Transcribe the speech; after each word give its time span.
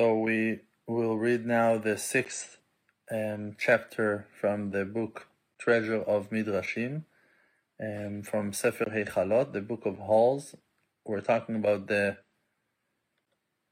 So 0.00 0.14
we 0.14 0.60
will 0.86 1.18
read 1.18 1.44
now 1.44 1.76
the 1.76 1.98
sixth 1.98 2.56
um, 3.12 3.54
chapter 3.58 4.26
from 4.40 4.70
the 4.70 4.86
book 4.86 5.26
Treasure 5.58 6.00
of 6.00 6.30
Midrashim 6.30 7.04
um, 7.78 8.22
from 8.22 8.54
Sefer 8.54 8.86
Heichalot, 8.86 9.52
the 9.52 9.60
book 9.60 9.84
of 9.84 9.98
Halls. 9.98 10.54
We're 11.04 11.20
talking 11.20 11.56
about 11.56 11.88
the 11.88 12.16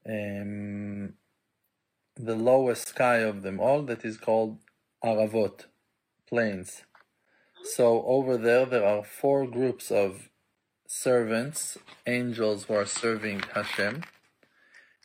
um, 0.07 1.13
the 2.15 2.35
lowest 2.35 2.89
sky 2.89 3.21
of 3.31 3.41
them 3.41 3.59
all, 3.59 3.81
that 3.81 4.05
is 4.05 4.17
called 4.17 4.59
Aravot, 5.03 5.65
plains. 6.27 6.83
So 7.63 8.03
over 8.05 8.37
there, 8.37 8.67
there 8.67 8.85
are 8.85 9.03
four 9.03 9.47
groups 9.47 9.89
of 9.89 10.29
servants, 10.87 11.79
angels 12.05 12.65
who 12.65 12.75
are 12.75 12.85
serving 12.85 13.45
Hashem, 13.55 14.03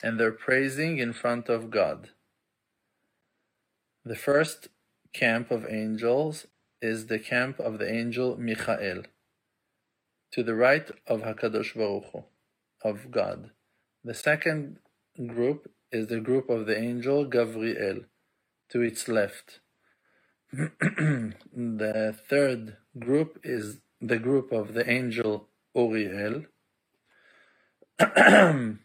and 0.04 0.20
they're 0.20 0.42
praising 0.48 0.98
in 0.98 1.14
front 1.14 1.48
of 1.48 1.70
God. 1.70 2.10
The 4.04 4.14
first 4.14 4.68
camp 5.14 5.50
of 5.50 5.64
angels 5.66 6.46
is 6.82 7.06
the 7.06 7.18
camp 7.18 7.58
of 7.58 7.78
the 7.78 7.90
angel 7.90 8.36
Michael, 8.38 9.04
to 10.32 10.42
the 10.42 10.54
right 10.54 10.90
of 11.06 11.22
Hakadosh 11.22 11.74
Baruch 11.74 12.04
Hu, 12.12 12.24
of 12.84 13.10
God. 13.10 13.50
The 14.04 14.12
second 14.12 14.78
group 15.26 15.70
is 15.90 16.08
the 16.08 16.20
group 16.20 16.50
of 16.50 16.66
the 16.66 16.78
angel 16.78 17.24
Gabriel, 17.24 18.00
to 18.72 18.82
its 18.82 19.08
left. 19.08 19.60
the 20.52 22.14
third 22.28 22.76
group 22.98 23.40
is 23.42 23.78
the 24.02 24.18
group 24.18 24.52
of 24.52 24.74
the 24.74 24.86
angel 24.98 25.48
Uriel. 25.74 26.44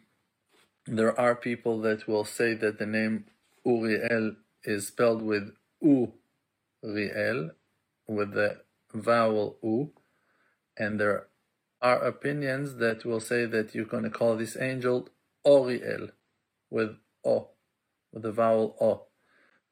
there 0.98 1.18
are 1.20 1.36
people 1.36 1.80
that 1.82 2.08
will 2.08 2.26
say 2.26 2.54
that 2.56 2.80
the 2.80 2.86
name 2.86 3.26
Uriel 3.66 4.36
is 4.64 4.88
spelled 4.88 5.22
with 5.22 5.52
U-Riel, 5.82 7.52
with 8.08 8.34
the 8.34 8.62
vowel 8.94 9.58
U, 9.62 9.92
and 10.78 11.00
there 11.00 11.28
are 11.82 12.00
opinions 12.00 12.76
that 12.76 13.06
will 13.06 13.20
say 13.20 13.46
that 13.46 13.76
you're 13.76 13.86
going 13.86 14.04
to 14.04 14.10
call 14.10 14.36
this 14.36 14.58
angel 14.58 15.10
Oriel, 15.46 16.10
with 16.70 16.98
O, 17.24 17.50
with 18.12 18.24
the 18.24 18.32
vowel 18.32 18.76
O. 18.82 19.04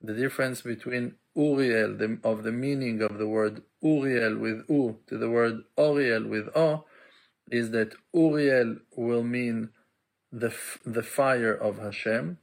The 0.01 0.13
difference 0.13 0.61
between 0.61 1.15
Uriel, 1.35 1.97
the, 1.97 2.19
of 2.23 2.43
the 2.43 2.51
meaning 2.51 3.01
of 3.01 3.17
the 3.17 3.27
word 3.27 3.63
Uriel 3.81 4.37
with 4.37 4.65
U 4.69 4.99
to 5.07 5.17
the 5.17 5.29
word 5.29 5.63
Oriel 5.77 6.27
with 6.27 6.49
O, 6.55 6.85
is 7.49 7.71
that 7.71 7.95
Uriel 8.13 8.77
will 8.95 9.23
mean 9.23 9.69
the, 10.31 10.53
the 10.85 11.03
fire 11.03 11.53
of 11.53 11.79
Hashem, 11.79 12.37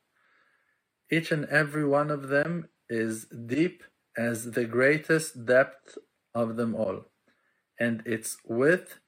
Each 1.09 1.31
and 1.31 1.45
every 1.45 1.85
one 1.85 2.11
of 2.11 2.27
them 2.27 2.67
is 2.89 3.25
deep 3.25 3.83
as 4.17 4.51
the 4.51 4.65
greatest 4.65 5.45
depth 5.45 5.97
of 6.35 6.57
them 6.57 6.75
all, 6.75 7.05
and 7.79 8.03
its 8.05 8.37
width 8.45 8.99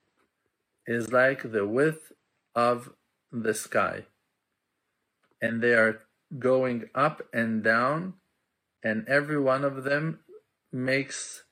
is 0.87 1.11
like 1.11 1.51
the 1.51 1.67
width 1.67 2.13
of 2.55 2.93
the 3.31 3.53
sky. 3.53 4.05
And 5.41 5.61
they 5.61 5.73
are 5.73 6.01
going 6.39 6.89
up 6.95 7.21
and 7.33 7.63
down, 7.63 8.15
and 8.85 9.09
every 9.09 9.39
one 9.39 9.63
of 9.65 9.83
them 9.83 10.19
makes 10.71 11.43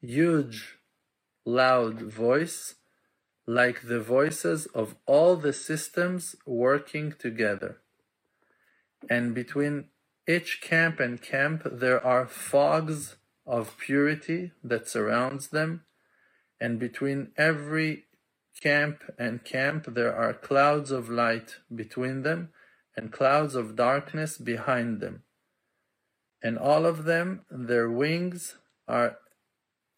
huge, 0.00 0.78
loud 1.44 2.00
voice, 2.02 2.74
like 3.46 3.82
the 3.82 4.00
voices 4.00 4.66
of 4.74 4.96
all 5.06 5.36
the 5.36 5.52
systems 5.52 6.34
working 6.44 7.14
together. 7.20 7.78
And 9.08 9.32
between 9.32 9.84
each 10.26 10.60
camp 10.60 10.98
and 10.98 11.22
camp 11.22 11.62
there 11.70 12.04
are 12.04 12.26
fogs 12.26 13.14
of 13.46 13.78
purity 13.78 14.50
that 14.64 14.88
surrounds 14.88 15.48
them. 15.50 15.84
And 16.60 16.80
between 16.80 17.30
every 17.36 18.06
camp 18.60 19.04
and 19.16 19.44
camp 19.44 19.94
there 19.94 20.16
are 20.16 20.34
clouds 20.34 20.90
of 20.90 21.08
light 21.08 21.58
between 21.72 22.22
them 22.22 22.48
and 22.96 23.12
clouds 23.12 23.54
of 23.54 23.76
darkness 23.76 24.36
behind 24.36 25.00
them 25.00 25.22
and 26.42 26.58
all 26.58 26.86
of 26.86 27.04
them 27.04 27.42
their 27.50 27.90
wings 27.90 28.56
are 28.86 29.18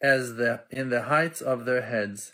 as 0.01 0.35
the 0.35 0.61
in 0.69 0.89
the 0.89 1.03
heights 1.03 1.41
of 1.41 1.65
their 1.65 1.81
heads 1.81 2.33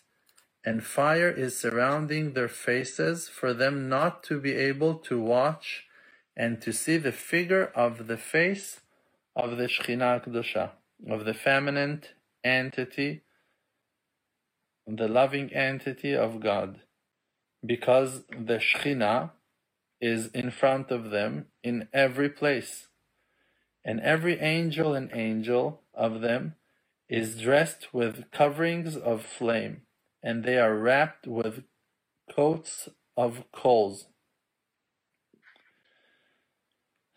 and 0.66 0.84
fire 0.84 1.30
is 1.30 1.58
surrounding 1.58 2.34
their 2.34 2.48
faces 2.50 3.30
for 3.30 3.54
them 3.54 3.88
not 3.88 4.24
to 4.24 4.40
be 4.40 4.54
able 4.54 4.96
to 4.96 5.22
watch 5.22 5.86
and 6.36 6.60
to 6.62 6.74
see 6.74 6.98
the 6.98 7.12
figure 7.12 7.72
of 7.76 8.08
the 8.08 8.18
face 8.18 8.82
of 9.36 9.58
the 9.58 9.66
Shekhinah 9.66 10.26
Kedusha, 10.26 10.72
of 11.10 11.26
the 11.26 11.34
feminine 11.34 12.02
entity, 12.44 13.22
the 14.88 15.08
loving 15.08 15.54
entity 15.54 16.16
of 16.16 16.40
God, 16.40 16.80
because 17.66 18.24
the 18.30 18.58
Shekhinah 18.58 19.32
is 20.02 20.28
in 20.28 20.50
front 20.52 20.90
of 20.90 21.12
them 21.12 21.46
in 21.64 21.88
every 21.94 22.30
place. 22.30 22.88
And 23.86 24.02
every 24.02 24.40
angel 24.40 24.96
and 24.96 25.12
angel 25.14 25.82
of 25.94 26.22
them 26.22 26.56
is 27.08 27.40
dressed 27.40 27.94
with 27.94 28.32
coverings 28.32 28.98
of 28.98 29.24
flame, 29.24 29.84
and 30.24 30.44
they 30.44 30.58
are 30.58 30.76
wrapped 30.76 31.28
with 31.28 31.64
coats 32.36 32.90
of 33.16 33.46
coals. 33.52 34.08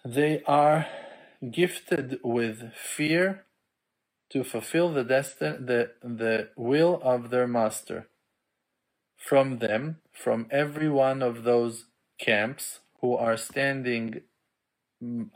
They 0.04 0.42
are 0.46 0.86
gifted 1.50 2.20
with 2.22 2.74
fear 2.74 3.46
to 4.30 4.44
fulfill 4.44 4.92
the 4.92 5.04
destiny, 5.04 5.56
the, 5.64 5.90
the 6.02 6.50
will 6.56 7.00
of 7.02 7.30
their 7.30 7.48
master. 7.48 8.08
From 9.16 9.58
them, 9.58 9.98
from 10.12 10.46
every 10.50 10.88
one 10.90 11.22
of 11.22 11.44
those 11.44 11.86
camps 12.20 12.80
who 13.00 13.14
are 13.16 13.36
standing 13.36 14.22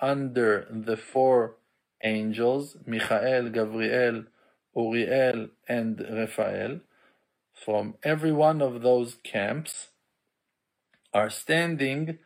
under 0.00 0.66
the 0.70 0.96
four 0.96 1.56
angels, 2.04 2.76
Michael, 2.86 3.50
Gabriel, 3.50 4.24
Uriel, 4.76 5.48
and 5.68 6.00
Raphael, 6.10 6.80
from 7.54 7.94
every 8.04 8.32
one 8.32 8.62
of 8.62 8.82
those 8.82 9.16
camps, 9.24 9.88
are 11.14 11.30
standing 11.30 12.18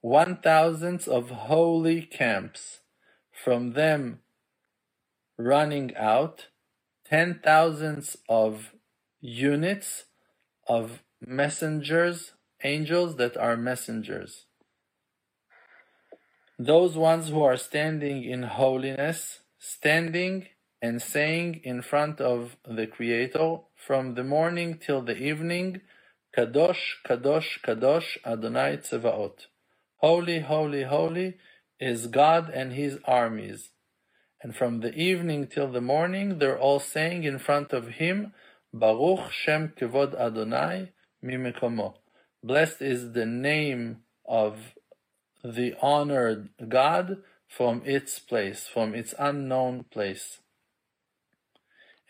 one 0.00 0.38
thousandths 0.42 1.08
of 1.08 1.30
holy 1.30 2.02
camps, 2.02 2.80
from 3.32 3.72
them 3.74 4.20
running 5.38 5.94
out 5.96 6.48
ten 7.08 7.40
thousandths 7.44 8.16
of 8.28 8.74
units 9.20 10.06
of 10.68 11.02
messengers, 11.26 12.32
angels 12.64 13.16
that 13.16 13.36
are 13.36 13.56
messengers. 13.56 14.46
Those 16.58 16.96
ones 16.96 17.30
who 17.30 17.42
are 17.42 17.56
standing 17.56 18.22
in 18.22 18.44
holiness, 18.44 19.40
standing 19.58 20.46
and 20.80 21.02
saying 21.02 21.60
in 21.64 21.82
front 21.82 22.20
of 22.20 22.56
the 22.64 22.86
Creator 22.86 23.56
from 23.74 24.14
the 24.14 24.22
morning 24.22 24.78
till 24.78 25.02
the 25.02 25.16
evening, 25.16 25.80
Kadosh, 26.36 27.02
Kadosh, 27.04 27.60
Kadosh, 27.66 28.18
Adonai 28.24 28.76
Tzevaot. 28.76 29.46
Holy, 29.96 30.40
holy, 30.40 30.84
holy 30.84 31.38
is 31.80 32.06
God 32.06 32.50
and 32.50 32.72
His 32.72 32.98
armies. 33.04 33.70
And 34.40 34.54
from 34.54 34.78
the 34.78 34.94
evening 34.94 35.48
till 35.48 35.72
the 35.72 35.80
morning, 35.80 36.38
they're 36.38 36.58
all 36.58 36.78
saying 36.78 37.24
in 37.24 37.40
front 37.40 37.72
of 37.72 37.88
Him, 38.02 38.32
Baruch 38.72 39.32
Shem 39.32 39.72
Kevod 39.76 40.14
Adonai 40.14 40.92
Mimekomo. 41.24 41.94
Blessed 42.44 42.80
is 42.80 43.12
the 43.12 43.26
name 43.26 44.02
of 44.24 44.74
the 45.44 45.74
honored 45.82 46.48
God 46.68 47.18
from 47.46 47.82
its 47.84 48.18
place, 48.18 48.66
from 48.66 48.94
its 48.94 49.14
unknown 49.18 49.84
place. 49.84 50.38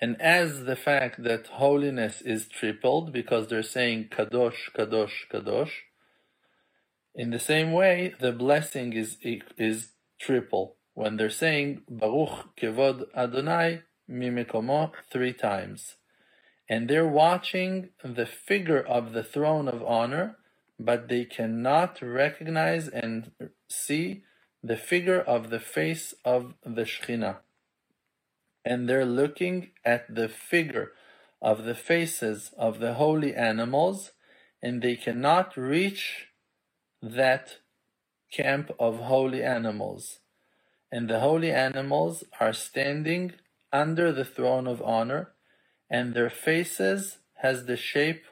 And 0.01 0.21
as 0.21 0.65
the 0.65 0.77
fact 0.77 1.23
that 1.25 1.47
holiness 1.47 2.21
is 2.21 2.47
tripled 2.47 3.13
because 3.13 3.49
they're 3.49 3.63
saying 3.63 4.09
Kadosh, 4.11 4.71
Kadosh, 4.77 5.29
Kadosh, 5.33 5.71
in 7.15 7.31
the 7.31 7.39
same 7.39 7.73
way, 7.73 8.15
the 8.21 8.33
blessing 8.33 8.93
is, 8.93 9.19
is 9.23 9.91
triple 10.21 10.77
when 10.95 11.17
they're 11.17 11.31
saying 11.31 11.83
Baruch 11.89 12.57
Kevod 12.57 13.05
Adonai 13.17 13.83
Mimekomo 14.11 14.93
three 15.11 15.33
times. 15.33 15.97
And 16.69 16.89
they're 16.89 17.07
watching 17.07 17.91
the 18.03 18.27
figure 18.27 18.81
of 18.81 19.13
the 19.13 19.23
throne 19.23 19.69
of 19.69 19.83
honor 19.83 20.39
but 20.79 21.09
they 21.09 21.25
cannot 21.25 22.01
recognize 22.03 22.89
and 22.89 23.31
see 23.69 24.25
the 24.63 24.77
figure 24.77 25.21
of 25.21 25.51
the 25.51 25.61
face 25.61 26.15
of 26.25 26.55
the 26.65 26.83
Shekhinah. 26.83 27.39
And 28.65 28.89
they're 28.89 29.07
looking 29.07 29.71
at 29.85 30.15
the 30.15 30.29
figure 30.29 30.93
of 31.43 31.65
the 31.65 31.75
faces 31.75 32.51
of 32.59 32.81
the 32.81 32.95
holy 32.95 33.35
animals, 33.35 34.13
and 34.63 34.81
they 34.83 34.97
cannot 34.97 35.57
reach 35.57 36.29
that 37.03 37.59
camp 38.33 38.71
of 38.79 39.01
holy 39.01 39.43
animals. 39.43 40.21
And 40.91 41.11
the 41.11 41.21
holy 41.21 41.53
animals 41.53 42.25
are 42.41 42.53
standing 42.53 43.35
under 43.73 44.13
the 44.13 44.25
throne 44.25 44.67
of 44.67 44.83
honor, 44.83 45.33
and 45.91 46.15
their 46.15 46.31
faces 46.31 47.19
has 47.43 47.67
the 47.67 47.77
shape 47.77 48.25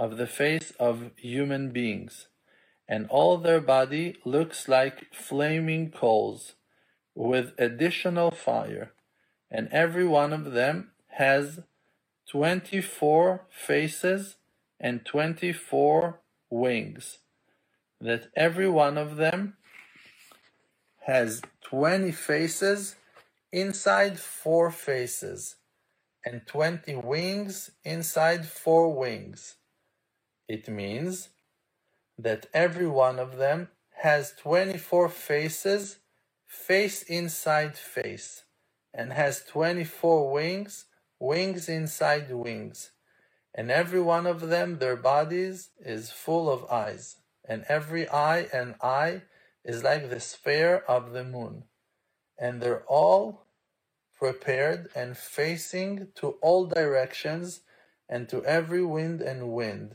of 0.00 0.16
the 0.16 0.26
face 0.26 0.72
of 0.80 1.10
human 1.16 1.70
beings, 1.70 2.26
and 2.88 3.06
all 3.10 3.36
their 3.36 3.60
body 3.60 4.16
looks 4.24 4.66
like 4.66 5.12
flaming 5.12 5.90
coals 5.90 6.54
with 7.14 7.52
additional 7.58 8.30
fire, 8.30 8.94
and 9.50 9.68
every 9.70 10.06
one 10.06 10.32
of 10.32 10.52
them 10.52 10.90
has 11.18 11.60
24 12.30 13.44
faces 13.50 14.36
and 14.80 15.04
24 15.04 16.18
wings, 16.48 17.18
that 18.00 18.30
every 18.34 18.70
one 18.70 18.96
of 18.96 19.16
them 19.16 19.54
has 21.00 21.42
20 21.64 22.10
faces 22.10 22.96
inside 23.52 24.18
four 24.18 24.70
faces, 24.70 25.56
and 26.24 26.46
20 26.46 26.94
wings 26.96 27.72
inside 27.84 28.46
four 28.46 28.98
wings. 28.98 29.56
It 30.50 30.68
means 30.68 31.28
that 32.18 32.46
every 32.52 32.88
one 32.88 33.20
of 33.20 33.36
them 33.36 33.68
has 34.02 34.32
24 34.32 35.08
faces, 35.08 35.98
face 36.44 37.04
inside 37.04 37.76
face, 37.76 38.42
and 38.92 39.12
has 39.12 39.44
24 39.44 40.32
wings, 40.32 40.86
wings 41.20 41.68
inside 41.68 42.32
wings. 42.32 42.90
And 43.54 43.70
every 43.70 44.00
one 44.00 44.26
of 44.26 44.48
them, 44.48 44.80
their 44.80 44.96
bodies, 44.96 45.68
is 45.78 46.10
full 46.10 46.50
of 46.50 46.68
eyes. 46.68 47.18
And 47.48 47.64
every 47.68 48.08
eye 48.08 48.48
and 48.52 48.74
eye 48.82 49.22
is 49.64 49.84
like 49.84 50.10
the 50.10 50.18
sphere 50.18 50.82
of 50.88 51.12
the 51.12 51.22
moon. 51.22 51.62
And 52.36 52.60
they're 52.60 52.82
all 52.88 53.46
prepared 54.18 54.90
and 54.96 55.16
facing 55.16 56.08
to 56.16 56.30
all 56.42 56.66
directions 56.66 57.60
and 58.08 58.28
to 58.30 58.44
every 58.44 58.84
wind 58.84 59.20
and 59.20 59.52
wind 59.52 59.94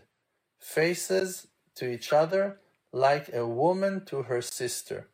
faces 0.59 1.47
to 1.75 1.91
each 1.91 2.13
other 2.13 2.59
like 2.91 3.33
a 3.33 3.45
woman 3.45 4.05
to 4.05 4.23
her 4.23 4.41
sister, 4.41 5.09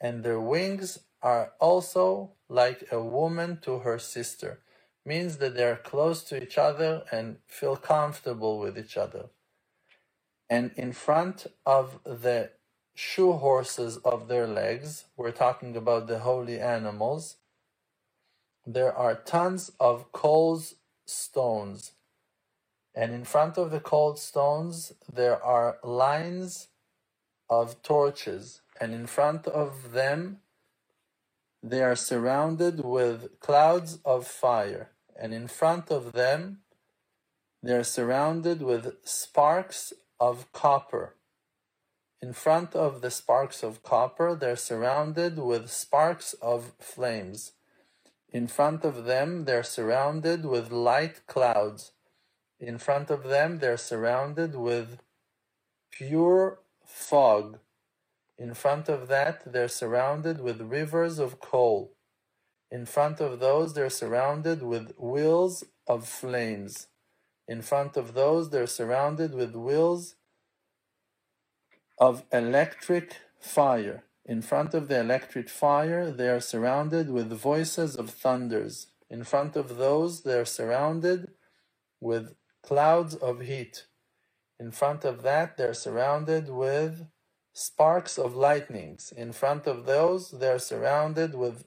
and 0.00 0.24
their 0.24 0.40
wings 0.40 0.98
are 1.22 1.52
also 1.60 2.32
like 2.48 2.88
a 2.92 3.00
woman 3.02 3.58
to 3.62 3.80
her 3.80 3.98
sister, 3.98 4.60
means 5.06 5.38
that 5.38 5.54
they 5.54 5.64
are 5.64 5.76
close 5.76 6.22
to 6.24 6.42
each 6.42 6.58
other 6.58 7.04
and 7.12 7.36
feel 7.46 7.76
comfortable 7.76 8.58
with 8.58 8.78
each 8.78 8.96
other. 8.96 9.26
And 10.50 10.72
in 10.76 10.92
front 10.92 11.46
of 11.64 12.00
the 12.04 12.50
shoe 12.94 13.32
horses 13.32 13.96
of 13.98 14.28
their 14.28 14.46
legs, 14.46 15.04
we're 15.16 15.32
talking 15.32 15.76
about 15.76 16.06
the 16.06 16.20
holy 16.20 16.60
animals, 16.60 17.36
there 18.66 18.94
are 18.94 19.14
tons 19.14 19.72
of 19.80 20.12
coals 20.12 20.74
stones 21.06 21.92
and 22.94 23.12
in 23.12 23.24
front 23.24 23.58
of 23.58 23.70
the 23.70 23.80
cold 23.80 24.18
stones 24.18 24.92
there 25.12 25.42
are 25.42 25.78
lines 25.82 26.68
of 27.50 27.82
torches, 27.82 28.60
and 28.80 28.94
in 28.94 29.06
front 29.06 29.46
of 29.46 29.92
them 29.92 30.38
they 31.62 31.82
are 31.82 31.96
surrounded 31.96 32.84
with 32.84 33.40
clouds 33.40 33.98
of 34.04 34.26
fire, 34.26 34.90
and 35.16 35.32
in 35.32 35.48
front 35.48 35.90
of 35.90 36.12
them 36.12 36.60
they 37.62 37.72
are 37.72 37.84
surrounded 37.84 38.60
with 38.60 38.96
sparks 39.04 39.92
of 40.20 40.52
copper. 40.52 41.14
In 42.20 42.32
front 42.32 42.74
of 42.74 43.00
the 43.00 43.10
sparks 43.10 43.62
of 43.62 43.82
copper, 43.82 44.34
they're 44.34 44.56
surrounded 44.56 45.38
with 45.38 45.70
sparks 45.70 46.34
of 46.34 46.72
flames. 46.78 47.52
In 48.30 48.46
front 48.46 48.84
of 48.84 49.04
them, 49.04 49.44
they're 49.44 49.62
surrounded 49.62 50.44
with 50.44 50.70
light 50.72 51.26
clouds. 51.26 51.92
In 52.66 52.78
front 52.78 53.10
of 53.10 53.24
them, 53.24 53.58
they're 53.58 53.76
surrounded 53.76 54.54
with 54.54 54.98
pure 55.90 56.60
fog. 56.82 57.58
In 58.38 58.54
front 58.54 58.88
of 58.88 59.08
that, 59.08 59.52
they're 59.52 59.68
surrounded 59.68 60.40
with 60.40 60.62
rivers 60.62 61.18
of 61.18 61.40
coal. 61.40 61.92
In 62.70 62.86
front 62.86 63.20
of 63.20 63.38
those, 63.38 63.74
they're 63.74 63.90
surrounded 63.90 64.62
with 64.62 64.94
wheels 64.98 65.64
of 65.86 66.08
flames. 66.08 66.86
In 67.46 67.60
front 67.60 67.98
of 67.98 68.14
those, 68.14 68.48
they're 68.48 68.66
surrounded 68.66 69.34
with 69.34 69.54
wheels 69.54 70.14
of 71.98 72.24
electric 72.32 73.18
fire. 73.38 74.04
In 74.24 74.40
front 74.40 74.72
of 74.72 74.88
the 74.88 75.00
electric 75.00 75.50
fire, 75.50 76.10
they 76.10 76.30
are 76.30 76.40
surrounded 76.40 77.10
with 77.10 77.30
voices 77.30 77.94
of 77.94 78.08
thunders. 78.08 78.86
In 79.10 79.22
front 79.22 79.54
of 79.54 79.76
those, 79.76 80.22
they 80.22 80.38
are 80.38 80.46
surrounded 80.46 81.28
with 82.00 82.34
clouds 82.66 83.14
of 83.14 83.40
heat. 83.40 83.86
In 84.58 84.70
front 84.70 85.04
of 85.04 85.22
that, 85.22 85.56
they're 85.56 85.74
surrounded 85.74 86.48
with 86.48 87.06
sparks 87.52 88.18
of 88.18 88.34
lightnings. 88.34 89.12
In 89.16 89.32
front 89.32 89.66
of 89.66 89.86
those, 89.86 90.30
they're 90.30 90.58
surrounded 90.58 91.34
with 91.34 91.64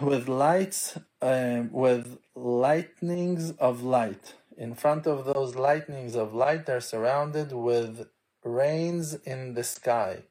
with 0.00 0.28
lights, 0.28 0.98
um, 1.20 1.70
with 1.70 2.18
lightnings 2.34 3.50
of 3.58 3.82
light. 3.82 4.34
In 4.56 4.74
front 4.74 5.06
of 5.06 5.26
those 5.26 5.54
lightnings 5.54 6.16
of 6.16 6.34
light, 6.34 6.64
they're 6.66 6.80
surrounded 6.80 7.52
with 7.52 8.08
rains 8.42 9.14
in 9.14 9.54
the 9.54 9.64
sky. 9.64 10.24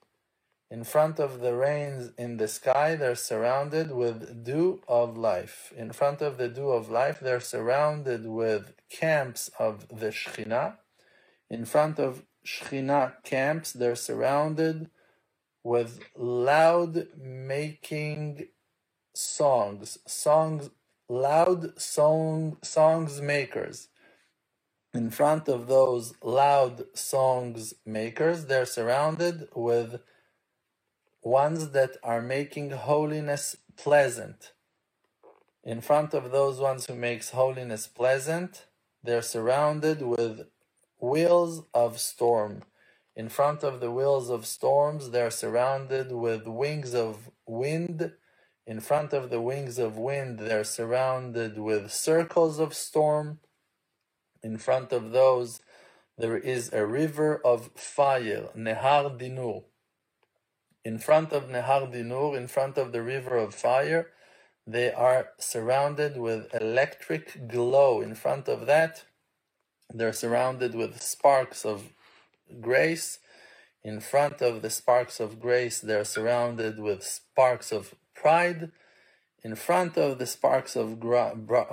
In 0.72 0.84
front 0.84 1.20
of 1.20 1.40
the 1.40 1.56
rains 1.56 2.12
in 2.16 2.38
the 2.38 2.48
sky, 2.48 2.96
they're 2.96 3.16
surrounded 3.16 3.92
with 3.92 4.44
dew 4.44 4.82
of 4.88 5.18
life. 5.18 5.74
In 5.76 5.92
front 5.92 6.22
of 6.22 6.38
the 6.38 6.48
dew 6.48 6.70
of 6.70 6.92
life, 6.92 7.20
they're 7.20 7.40
surrounded 7.40 8.28
with 8.28 8.74
camps 8.90 9.50
of 9.58 9.88
the 9.88 10.12
Shekhinah. 10.12 10.78
In 11.50 11.66
front 11.66 12.00
of 12.00 12.24
Shekhinah 12.46 13.24
camps, 13.24 13.74
they're 13.74 13.96
surrounded 13.96 14.92
with 15.64 16.02
loud 16.16 17.08
making 17.18 18.50
songs, 19.16 19.98
songs, 20.06 20.70
loud 21.10 21.82
song, 21.82 22.58
songs 22.62 23.22
makers. 23.22 23.88
In 24.94 25.10
front 25.10 25.50
of 25.50 25.68
those 25.68 26.14
loud 26.22 26.86
songs 26.96 27.74
makers, 27.88 28.46
they're 28.46 28.68
surrounded 28.68 29.48
with 29.56 30.00
ones 31.22 31.72
that 31.72 31.98
are 32.04 32.22
making 32.22 32.72
holiness 32.72 33.56
pleasant. 33.78 34.52
In 35.64 35.82
front 35.82 36.14
of 36.14 36.32
those 36.32 36.60
ones 36.60 36.86
who 36.86 36.96
makes 36.96 37.32
holiness 37.32 37.88
pleasant, 37.88 38.66
they're 39.04 39.22
surrounded 39.22 40.02
with 40.02 40.48
wheels 41.00 41.64
of 41.74 42.00
storm. 42.00 42.64
In 43.16 43.30
front 43.30 43.64
of 43.64 43.80
the 43.82 43.92
wheels 43.92 44.30
of 44.30 44.46
storms, 44.46 45.12
they're 45.12 45.32
surrounded 45.32 46.12
with 46.12 46.48
wings 46.48 46.96
of 46.96 47.30
wind. 47.46 48.14
In 48.66 48.80
front 48.80 49.14
of 49.14 49.30
the 49.30 49.42
wings 49.42 49.78
of 49.78 49.98
wind, 49.98 50.40
they're 50.40 50.64
surrounded 50.64 51.58
with 51.58 51.92
circles 51.92 52.60
of 52.60 52.74
storm. 52.74 53.40
In 54.42 54.58
front 54.58 54.94
of 54.94 55.12
those, 55.12 55.60
there 56.18 56.38
is 56.38 56.72
a 56.72 56.86
river 56.86 57.42
of 57.44 57.72
fire, 57.76 58.50
Nehar 58.56 59.20
Dinur. 59.20 59.64
In 60.90 60.98
front 60.98 61.32
of 61.34 61.44
Nehar 61.50 61.84
Dinur, 61.94 62.36
in 62.36 62.48
front 62.48 62.76
of 62.80 62.92
the 62.92 63.04
river 63.04 63.38
of 63.38 63.54
fire, 63.54 64.08
they 64.66 64.92
are 64.92 65.30
surrounded 65.38 66.18
with 66.18 66.52
electric 66.60 67.48
glow. 67.48 68.02
In 68.02 68.16
front 68.16 68.50
of 68.50 68.66
that, 68.66 69.06
they're 69.94 70.20
surrounded 70.24 70.74
with 70.74 71.00
sparks 71.00 71.64
of 71.64 71.94
grace. 72.60 73.20
In 73.84 74.00
front 74.00 74.42
of 74.42 74.64
the 74.64 74.72
sparks 74.72 75.20
of 75.20 75.40
grace, 75.40 75.80
they're 75.80 76.12
surrounded 76.18 76.80
with 76.80 77.04
sparks 77.04 77.72
of 77.72 77.94
pride. 78.16 78.72
In 79.44 79.54
front 79.54 79.96
of 79.96 80.18
the 80.18 80.26
sparks 80.26 80.76
of, 80.76 80.88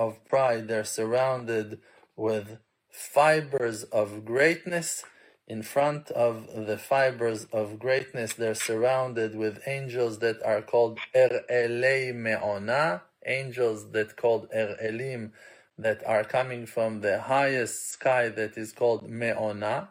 of 0.05 0.25
pride, 0.25 0.67
they're 0.67 0.93
surrounded 0.99 1.79
with 2.15 2.59
fibers 2.91 3.83
of 3.85 4.25
greatness. 4.25 5.03
In 5.47 5.63
front 5.63 6.11
of 6.11 6.65
the 6.67 6.77
fibers 6.77 7.45
of 7.53 7.79
greatness, 7.79 8.33
they're 8.33 8.53
surrounded 8.53 9.33
with 9.33 9.65
angels 9.65 10.19
that 10.19 10.43
are 10.43 10.61
called 10.61 10.99
Er'elei 11.15 12.13
Me'ona, 12.13 13.03
angels 13.25 13.91
that 13.91 14.17
called 14.17 14.49
Er'elim, 14.53 15.31
that 15.77 16.05
are 16.05 16.25
coming 16.25 16.65
from 16.65 16.99
the 16.99 17.21
highest 17.21 17.89
sky 17.89 18.27
that 18.27 18.57
is 18.57 18.73
called 18.73 19.09
Me'ona. 19.09 19.89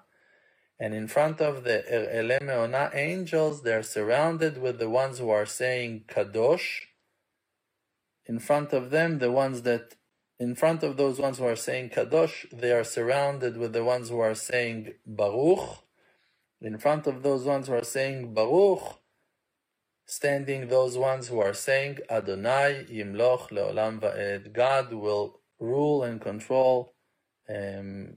And 0.78 0.92
in 0.92 1.08
front 1.08 1.40
of 1.40 1.64
the 1.64 1.84
Er'elei 1.90 2.42
Me'ona 2.42 2.90
angels, 2.92 3.62
they're 3.62 3.82
surrounded 3.82 4.58
with 4.58 4.78
the 4.78 4.90
ones 4.90 5.18
who 5.18 5.30
are 5.30 5.46
saying 5.46 6.04
Kadosh. 6.06 6.82
In 8.26 8.40
front 8.40 8.74
of 8.74 8.90
them, 8.90 9.20
the 9.20 9.32
ones 9.32 9.62
that 9.62 9.94
in 10.38 10.54
front 10.54 10.82
of 10.82 10.96
those 10.96 11.18
ones 11.18 11.38
who 11.38 11.46
are 11.46 11.56
saying 11.56 11.90
Kadosh, 11.90 12.46
they 12.52 12.72
are 12.72 12.84
surrounded 12.84 13.56
with 13.56 13.72
the 13.72 13.84
ones 13.84 14.08
who 14.10 14.20
are 14.20 14.34
saying 14.34 14.94
Baruch. 15.06 15.82
In 16.60 16.78
front 16.78 17.06
of 17.06 17.22
those 17.22 17.44
ones 17.44 17.68
who 17.68 17.74
are 17.74 17.84
saying 17.84 18.34
Baruch, 18.34 18.98
standing 20.06 20.68
those 20.68 20.96
ones 20.96 21.28
who 21.28 21.40
are 21.40 21.52
saying 21.52 21.98
Adonai 22.08 22.86
Yimloch 22.90 23.50
Leolam 23.50 24.00
Va'ed. 24.00 24.52
God 24.52 24.92
will 24.92 25.40
rule 25.58 26.04
and 26.04 26.20
control 26.20 26.94
um, 27.48 28.16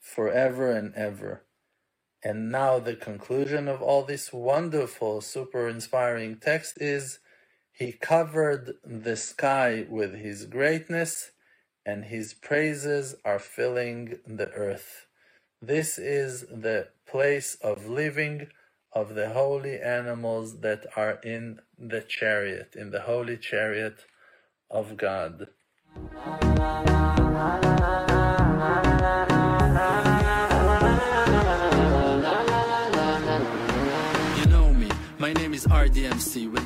forever 0.00 0.70
and 0.70 0.94
ever. 0.94 1.44
And 2.22 2.50
now 2.50 2.78
the 2.78 2.94
conclusion 2.96 3.68
of 3.68 3.80
all 3.80 4.02
this 4.02 4.32
wonderful, 4.32 5.20
super 5.20 5.68
inspiring 5.68 6.36
text 6.36 6.74
is 6.80 7.20
he 7.78 7.92
covered 7.92 8.74
the 8.84 9.16
sky 9.16 9.86
with 9.88 10.12
his 10.12 10.46
greatness, 10.46 11.30
and 11.86 12.06
his 12.06 12.34
praises 12.34 13.14
are 13.24 13.38
filling 13.38 14.18
the 14.26 14.50
earth. 14.50 15.06
This 15.62 15.96
is 15.96 16.40
the 16.50 16.88
place 17.06 17.56
of 17.62 17.86
living 17.86 18.48
of 18.92 19.14
the 19.14 19.30
holy 19.30 19.80
animals 19.80 20.58
that 20.60 20.86
are 20.96 21.20
in 21.22 21.60
the 21.78 22.00
chariot, 22.00 22.74
in 22.74 22.90
the 22.90 23.02
holy 23.02 23.36
chariot 23.36 24.06
of 24.68 24.96
God. 24.96 25.46
You 34.36 34.46
know 34.46 34.72
me, 34.72 34.90
My 35.18 35.32
name 35.32 35.54
is 35.54 35.64
RDMC 35.66 36.52